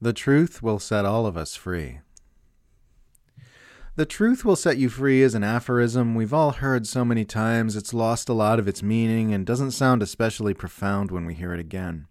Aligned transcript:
The 0.00 0.12
truth 0.12 0.62
will 0.62 0.78
set 0.78 1.04
all 1.04 1.26
of 1.26 1.36
us 1.36 1.56
free. 1.56 2.00
The 3.96 4.06
truth 4.06 4.44
will 4.44 4.54
set 4.54 4.76
you 4.76 4.88
free 4.88 5.22
is 5.22 5.34
an 5.34 5.42
aphorism 5.42 6.14
we've 6.14 6.32
all 6.32 6.52
heard 6.52 6.86
so 6.86 7.04
many 7.04 7.24
times 7.24 7.74
it's 7.74 7.92
lost 7.92 8.28
a 8.28 8.32
lot 8.32 8.60
of 8.60 8.68
its 8.68 8.80
meaning 8.80 9.34
and 9.34 9.44
doesn't 9.44 9.72
sound 9.72 10.00
especially 10.00 10.54
profound 10.54 11.10
when 11.10 11.26
we 11.26 11.34
hear 11.34 11.52
it 11.52 11.58
again. 11.58 12.06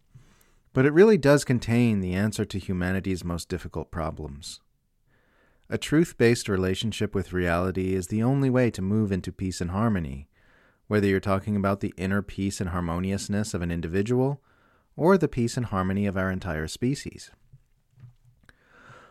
But 0.74 0.86
it 0.86 0.92
really 0.92 1.18
does 1.18 1.46
contain 1.46 2.02
the 2.02 2.14
answer 2.14 2.44
to 2.44 2.60
humanity's 2.60 3.24
most 3.24 3.48
difficult 3.48 3.90
problems. 3.90 4.60
A 5.70 5.78
truth 5.78 6.18
based 6.18 6.50
relationship 6.50 7.16
with 7.16 7.32
reality 7.32 7.96
is 7.96 8.08
the 8.08 8.22
only 8.22 8.50
way 8.50 8.70
to 8.72 8.82
move 8.82 9.14
into 9.14 9.32
peace 9.32 9.62
and 9.62 9.72
harmony, 9.72 10.28
whether 10.88 11.08
you're 11.08 11.22
talking 11.22 11.56
about 11.56 11.80
the 11.80 11.94
inner 11.96 12.22
peace 12.22 12.60
and 12.60 12.72
harmoniousness 12.72 13.54
of 13.54 13.62
an 13.62 13.72
individual 13.72 14.42
or 14.98 15.18
the 15.18 15.30
peace 15.30 15.56
and 15.56 15.68
harmony 15.68 16.06
of 16.06 16.18
our 16.18 16.30
entire 16.30 16.68
species. 16.68 17.32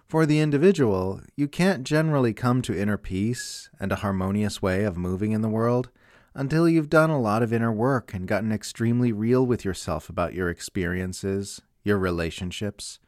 For 0.08 0.24
the 0.24 0.38
individual, 0.38 1.20
you 1.34 1.48
can't 1.48 1.82
generally 1.82 2.32
come 2.32 2.62
to 2.62 2.78
inner 2.78 2.96
peace 2.96 3.70
and 3.80 3.90
a 3.90 3.96
harmonious 3.96 4.62
way 4.62 4.84
of 4.84 4.96
moving 4.96 5.32
in 5.32 5.40
the 5.40 5.48
world 5.48 5.90
until 6.32 6.68
you've 6.68 6.88
done 6.88 7.10
a 7.10 7.20
lot 7.20 7.42
of 7.42 7.52
inner 7.52 7.72
work 7.72 8.14
and 8.14 8.28
gotten 8.28 8.52
extremely 8.52 9.10
real 9.10 9.44
with 9.44 9.64
yourself 9.64 10.08
about 10.08 10.32
your 10.32 10.48
experiences, 10.48 11.60
your 11.82 11.98
relationships, 11.98 13.00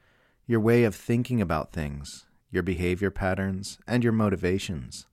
your 0.49 0.59
way 0.59 0.83
of 0.83 0.97
thinking 0.97 1.41
about 1.41 1.73
things, 1.73 2.27
your 2.51 2.65
behavior 2.65 3.13
patterns, 3.13 3.79
and 3.87 4.03
your 4.03 4.13
motivations. 4.13 5.07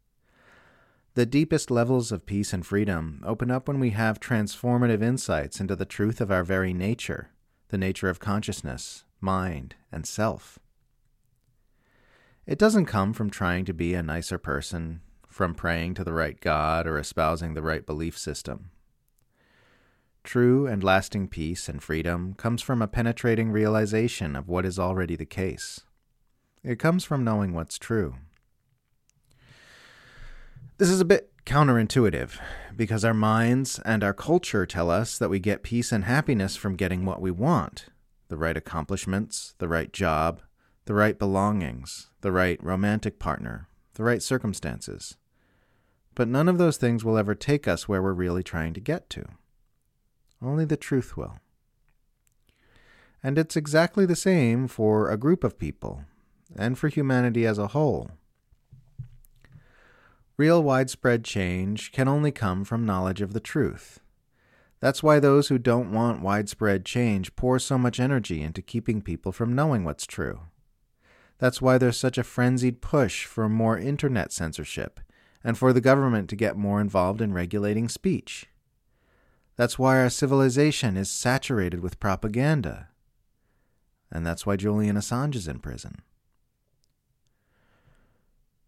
The 1.14 1.28
deepest 1.28 1.70
levels 1.70 2.12
of 2.12 2.26
peace 2.26 2.52
and 2.52 2.66
freedom 2.66 3.22
open 3.24 3.52
up 3.52 3.68
when 3.68 3.80
we 3.80 3.92
have 3.92 4.20
transformative 4.20 5.04
insights 5.04 5.60
into 5.60 5.76
the 5.76 5.86
truth 5.86 6.20
of 6.20 6.32
our 6.32 6.44
very 6.44 6.74
nature, 6.74 7.30
the 7.68 7.78
nature 7.78 8.10
of 8.10 8.20
consciousness, 8.20 9.04
mind, 9.22 9.76
and 9.92 10.08
self. 10.08 10.58
It 12.48 12.60
doesn't 12.60 12.86
come 12.86 13.14
from 13.14 13.32
trying 13.32 13.66
to 13.66 13.74
be 13.74 13.96
a 13.96 14.04
nicer 14.04 14.38
person, 14.38 15.02
from 15.28 15.56
praying 15.56 15.96
to 15.96 16.04
the 16.04 16.14
right 16.14 16.40
God, 16.40 16.86
or 16.86 17.00
espousing 17.00 17.56
the 17.56 17.64
right 17.64 17.84
belief 17.84 18.18
system. 18.18 18.70
True 20.24 20.68
and 20.68 20.84
lasting 20.84 21.28
peace 21.28 21.68
and 21.68 21.82
freedom 21.82 22.34
comes 22.34 22.62
from 22.62 22.82
a 22.82 22.88
penetrating 22.88 23.52
realization 23.52 24.36
of 24.36 24.48
what 24.48 24.66
is 24.66 24.78
already 24.78 25.16
the 25.16 25.26
case. 25.26 25.82
It 26.64 26.80
comes 26.80 27.04
from 27.04 27.24
knowing 27.24 27.54
what's 27.54 27.80
true. 27.80 28.16
This 30.78 30.90
is 30.90 31.00
a 31.00 31.06
bit 31.06 31.32
counterintuitive 31.46 32.40
because 32.76 33.06
our 33.06 33.14
minds 33.14 33.80
and 33.86 34.04
our 34.04 34.14
culture 34.14 34.66
tell 34.66 34.90
us 34.90 35.18
that 35.18 35.30
we 35.30 35.40
get 35.40 35.64
peace 35.64 35.92
and 35.92 36.04
happiness 36.04 36.56
from 36.56 36.76
getting 36.76 37.06
what 37.06 37.22
we 37.22 37.32
want 37.32 37.88
the 38.28 38.38
right 38.38 38.58
accomplishments, 38.58 39.54
the 39.60 39.68
right 39.68 39.94
job, 39.94 40.42
the 40.86 40.94
right 40.94 41.18
belongings, 41.18 42.10
the 42.22 42.32
right 42.32 42.64
romantic 42.64 43.20
partner, 43.20 43.68
the 43.96 44.04
right 44.04 44.22
circumstances. 44.22 45.18
But 46.14 46.28
none 46.28 46.48
of 46.48 46.58
those 46.58 46.78
things 46.78 47.04
will 47.04 47.18
ever 47.18 47.36
take 47.36 47.68
us 47.68 47.88
where 47.88 48.02
we're 48.02 48.14
really 48.14 48.44
trying 48.44 48.74
to 48.74 48.80
get 48.80 49.10
to. 49.12 49.26
Only 50.42 50.66
the 50.66 50.78
truth 50.78 51.18
will. 51.18 51.40
And 53.24 53.38
it's 53.38 53.56
exactly 53.56 54.06
the 54.06 54.16
same 54.16 54.68
for 54.68 55.10
a 55.10 55.18
group 55.18 55.44
of 55.44 55.58
people, 55.58 56.06
and 56.56 56.78
for 56.78 56.88
humanity 56.88 57.46
as 57.46 57.58
a 57.58 57.68
whole. 57.68 58.12
Real 60.38 60.62
widespread 60.62 61.24
change 61.24 61.92
can 61.92 62.08
only 62.08 62.32
come 62.32 62.64
from 62.64 62.86
knowledge 62.86 63.22
of 63.22 63.34
the 63.34 63.40
truth. 63.40 64.00
That's 64.82 65.02
why 65.02 65.20
those 65.20 65.48
who 65.48 65.58
don't 65.58 65.92
want 65.92 66.22
widespread 66.22 66.86
change 66.86 67.36
pour 67.36 67.58
so 67.58 67.78
much 67.78 68.00
energy 68.00 68.44
into 68.44 68.62
keeping 68.62 69.02
people 69.02 69.32
from 69.32 69.56
knowing 69.56 69.84
what's 69.84 70.06
true. 70.06 70.42
That's 71.38 71.62
why 71.62 71.78
there's 71.78 72.00
such 72.00 72.18
a 72.18 72.24
frenzied 72.24 72.82
push 72.82 73.26
for 73.26 73.50
more 73.50 73.78
internet 73.78 74.32
censorship 74.32 75.00
and 75.44 75.58
for 75.58 75.74
the 75.74 75.82
government 75.82 76.30
to 76.30 76.36
get 76.36 76.58
more 76.58 76.82
involved 76.82 77.22
in 77.22 77.34
regulating 77.34 77.90
speech. 77.90 78.48
That's 79.58 79.80
why 79.80 80.00
our 80.00 80.10
civilization 80.10 80.98
is 80.98 81.12
saturated 81.12 81.82
with 81.82 82.00
propaganda. 82.00 82.90
And 84.12 84.26
that's 84.26 84.46
why 84.46 84.56
Julian 84.56 84.96
Assange 84.96 85.36
is 85.36 85.48
in 85.48 85.60
prison. 85.60 86.02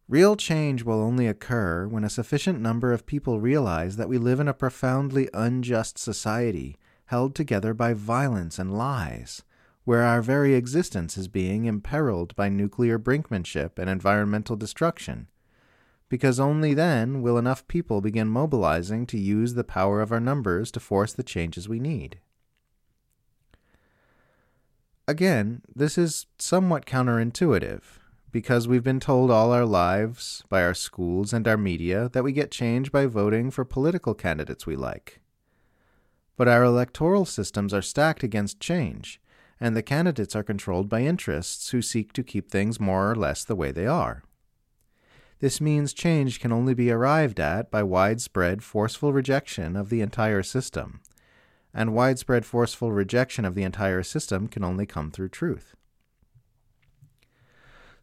Real 0.07 0.37
change 0.37 0.83
will 0.83 1.01
only 1.01 1.27
occur 1.27 1.85
when 1.87 2.05
a 2.05 2.09
sufficient 2.09 2.61
number 2.61 2.93
of 2.93 3.05
people 3.05 3.41
realize 3.41 3.97
that 3.97 4.07
we 4.07 4.17
live 4.17 4.39
in 4.39 4.47
a 4.47 4.53
profoundly 4.53 5.29
unjust 5.33 5.97
society 5.97 6.77
held 7.07 7.35
together 7.35 7.73
by 7.73 7.93
violence 7.93 8.57
and 8.57 8.77
lies 8.77 9.43
where 9.87 10.03
our 10.03 10.21
very 10.21 10.53
existence 10.53 11.15
is 11.15 11.29
being 11.29 11.63
imperiled 11.63 12.35
by 12.35 12.49
nuclear 12.49 12.99
brinkmanship 12.99 13.79
and 13.79 13.89
environmental 13.89 14.57
destruction. 14.57 15.29
Because 16.09 16.41
only 16.41 16.73
then 16.73 17.21
will 17.21 17.37
enough 17.37 17.65
people 17.69 18.01
begin 18.01 18.27
mobilizing 18.27 19.05
to 19.05 19.17
use 19.17 19.53
the 19.53 19.63
power 19.63 20.01
of 20.01 20.11
our 20.11 20.19
numbers 20.19 20.71
to 20.71 20.81
force 20.81 21.13
the 21.13 21.23
changes 21.23 21.69
we 21.69 21.79
need. 21.79 22.19
Again, 25.07 25.61
this 25.73 25.97
is 25.97 26.25
somewhat 26.37 26.85
counterintuitive, 26.85 27.83
because 28.29 28.67
we've 28.67 28.83
been 28.83 28.99
told 28.99 29.31
all 29.31 29.53
our 29.53 29.65
lives, 29.65 30.43
by 30.49 30.63
our 30.63 30.73
schools 30.73 31.31
and 31.31 31.47
our 31.47 31.55
media, 31.55 32.09
that 32.11 32.25
we 32.25 32.33
get 32.33 32.51
change 32.51 32.91
by 32.91 33.05
voting 33.05 33.49
for 33.49 33.63
political 33.63 34.13
candidates 34.13 34.67
we 34.67 34.75
like. 34.75 35.21
But 36.35 36.49
our 36.49 36.65
electoral 36.65 37.23
systems 37.23 37.73
are 37.73 37.81
stacked 37.81 38.21
against 38.21 38.59
change, 38.59 39.21
and 39.59 39.75
the 39.75 39.83
candidates 39.83 40.35
are 40.35 40.43
controlled 40.43 40.89
by 40.89 41.01
interests 41.01 41.69
who 41.71 41.81
seek 41.81 42.13
to 42.13 42.23
keep 42.23 42.49
things 42.49 42.79
more 42.79 43.11
or 43.11 43.15
less 43.15 43.43
the 43.43 43.55
way 43.55 43.71
they 43.71 43.87
are. 43.87 44.23
This 45.39 45.61
means 45.61 45.93
change 45.93 46.39
can 46.39 46.51
only 46.51 46.73
be 46.73 46.89
arrived 46.89 47.39
at 47.39 47.69
by 47.69 47.83
widespread 47.83 48.63
forceful 48.63 49.13
rejection 49.13 49.75
of 49.75 49.89
the 49.89 50.01
entire 50.01 50.41
system, 50.41 51.01
and 51.73 51.93
widespread 51.93 52.45
forceful 52.45 52.91
rejection 52.91 53.45
of 53.45 53.53
the 53.53 53.63
entire 53.63 54.01
system 54.01 54.47
can 54.47 54.63
only 54.63 54.85
come 54.85 55.11
through 55.11 55.29
truth. 55.29 55.75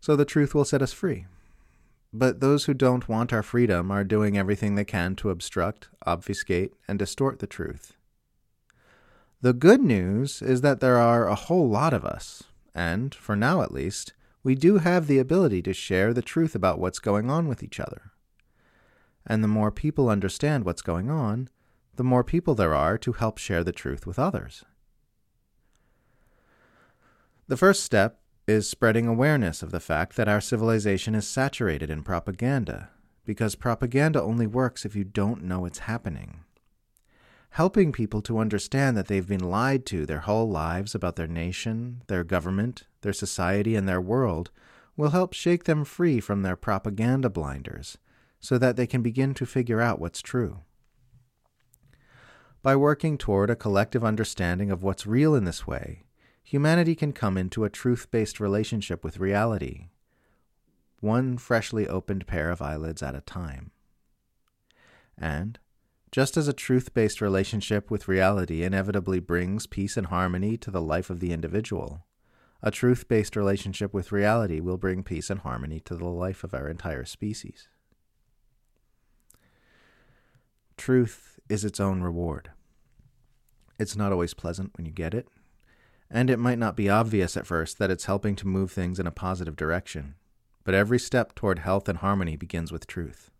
So 0.01 0.15
the 0.15 0.25
truth 0.25 0.55
will 0.55 0.65
set 0.65 0.83
us 0.83 0.93
free. 0.93 1.27
But 2.13 2.39
those 2.39 2.67
who 2.67 2.75
don't 2.75 3.09
want 3.09 3.33
our 3.33 3.43
freedom 3.43 3.91
are 3.91 4.05
doing 4.05 4.39
everything 4.39 4.77
they 4.77 4.85
can 4.85 5.17
to 5.17 5.31
obstruct, 5.31 5.89
obfuscate, 6.07 6.73
and 6.87 6.97
distort 6.97 7.41
the 7.41 7.49
truth. 7.49 7.97
The 9.45 9.53
good 9.53 9.83
news 9.83 10.41
is 10.41 10.63
that 10.63 10.81
there 10.81 10.97
are 10.97 11.29
a 11.29 11.35
whole 11.35 11.69
lot 11.69 11.93
of 11.93 12.03
us, 12.03 12.45
and, 12.75 13.15
for 13.15 13.37
now 13.37 13.61
at 13.61 13.75
least, 13.75 14.15
we 14.43 14.55
do 14.55 14.79
have 14.79 15.07
the 15.07 15.19
ability 15.19 15.61
to 15.65 15.75
share 15.75 16.15
the 16.15 16.23
truth 16.23 16.55
about 16.55 16.79
what's 16.79 16.99
going 16.99 17.29
on 17.29 17.47
with 17.47 17.63
each 17.63 17.79
other. 17.79 18.13
And 19.27 19.45
the 19.45 19.49
more 19.49 19.71
people 19.71 20.09
understand 20.09 20.65
what's 20.65 20.81
going 20.81 21.11
on, 21.11 21.51
the 21.97 22.03
more 22.03 22.25
people 22.25 22.55
there 22.55 22.75
are 22.75 22.97
to 22.97 23.13
help 23.13 23.37
share 23.37 23.63
the 23.63 23.71
truth 23.71 24.07
with 24.07 24.19
others. 24.19 24.65
The 27.47 27.59
first 27.59 27.83
step 27.83 28.21
is 28.47 28.67
spreading 28.67 29.07
awareness 29.07 29.63
of 29.63 29.73
the 29.73 29.79
fact 29.79 30.17
that 30.17 30.27
our 30.27 30.41
civilization 30.41 31.15
is 31.15 31.29
saturated 31.29 31.91
in 31.91 32.03
propaganda, 32.03 32.89
because 33.27 33.57
propaganda 33.57 34.23
only 34.23 34.47
works 34.47 34.87
if 34.87 34.97
you 34.97 35.05
don't 35.05 35.45
know 35.45 35.67
it's 35.67 35.81
happening 35.81 36.45
helping 37.55 37.93
people 37.93 38.21
to 38.21 38.41
understand 38.41 38.97
that 38.97 39.07
they've 39.07 39.29
been 39.29 39.49
lied 39.49 39.87
to 39.87 40.05
their 40.05 40.19
whole 40.19 40.51
lives 40.51 40.93
about 40.93 41.15
their 41.15 41.29
nation, 41.29 42.03
their 42.09 42.25
government, 42.25 42.83
their 43.03 43.13
society, 43.13 43.77
and 43.77 43.89
their 43.89 44.01
world 44.01 44.51
will 44.97 45.11
help 45.11 45.33
shake 45.33 45.63
them 45.63 45.85
free 45.85 46.19
from 46.19 46.43
their 46.43 46.57
propaganda 46.57 47.31
blinders 47.31 47.97
so 48.41 48.59
that 48.59 48.75
they 48.75 48.89
can 48.89 49.03
begin 49.03 49.35
to 49.35 49.47
figure 49.47 49.81
out 49.81 50.01
what's 50.01 50.21
true. 50.21 50.63
By 52.61 52.75
working 52.75 53.17
toward 53.17 53.51
a 53.51 53.57
collective 53.57 54.03
understanding 54.03 54.73
of 54.73 54.83
what's 54.83 55.07
real 55.07 55.37
in 55.37 55.45
this 55.45 55.65
way, 55.65 56.03
humanity 56.43 56.97
can 56.97 57.13
come 57.13 57.39
into 57.39 57.63
a 57.63 57.71
truth 57.71 58.11
based 58.11 58.41
relationship 58.41 59.05
with 59.05 59.21
reality, 59.21 59.91
one 60.99 61.39
freshly 61.39 61.87
opened 61.87 62.27
pair 62.27 62.51
of 62.51 62.61
eyelids 62.61 63.01
at 63.01 63.15
a 63.15 63.21
time. 63.21 63.71
And, 65.17 65.61
just 66.15 66.37
as 66.37 66.47
a 66.47 66.53
truth 66.53 66.95
based 66.95 67.21
relationship 67.21 67.91
with 67.91 68.07
reality 68.07 68.63
inevitably 68.63 69.19
brings 69.19 69.67
peace 69.67 69.97
and 69.97 70.07
harmony 70.07 70.57
to 70.57 70.71
the 70.71 70.81
life 70.81 71.11
of 71.11 71.19
the 71.19 71.33
individual, 71.33 72.07
a 72.63 72.71
truth 72.71 73.09
based 73.09 73.35
relationship 73.35 73.93
with 73.93 74.13
reality 74.13 74.61
will 74.61 74.77
bring 74.77 75.03
peace 75.03 75.29
and 75.29 75.41
harmony 75.41 75.81
to 75.81 75.97
the 75.97 76.05
life 76.05 76.45
of 76.45 76.55
our 76.55 76.69
entire 76.69 77.05
species. 77.05 77.67
Truth 80.77 81.41
is 81.49 81.65
its 81.65 81.81
own 81.81 82.01
reward. 82.01 82.53
It's 83.81 83.97
not 83.97 84.13
always 84.13 84.35
pleasant 84.35 84.71
when 84.77 84.87
you 84.87 84.93
get 84.93 85.15
it, 85.15 85.27
and 86.09 86.31
it 86.31 86.39
might 86.39 86.61
not 86.61 86.77
be 86.77 86.89
obvious 86.89 87.37
at 87.37 87.45
first 87.45 87.81
that 87.81 87.91
it's 87.91 88.05
helping 88.05 88.37
to 88.37 88.47
move 88.47 88.71
things 88.71 89.01
in 89.01 89.09
a 89.09 89.11
positive 89.11 89.57
direction, 89.57 90.15
but 90.63 90.75
every 90.75 91.01
step 91.01 91.35
toward 91.35 91.59
health 91.59 91.89
and 91.89 91.99
harmony 91.99 92.37
begins 92.37 92.71
with 92.71 92.87
truth 92.87 93.33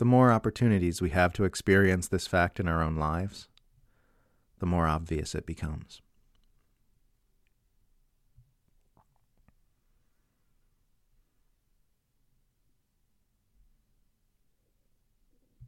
the 0.00 0.04
more 0.06 0.32
opportunities 0.32 1.02
we 1.02 1.10
have 1.10 1.30
to 1.30 1.44
experience 1.44 2.08
this 2.08 2.26
fact 2.26 2.58
in 2.58 2.66
our 2.66 2.82
own 2.82 2.96
lives, 2.96 3.48
the 4.58 4.64
more 4.64 4.86
obvious 4.86 5.34
it 5.34 5.44
becomes. 5.44 6.00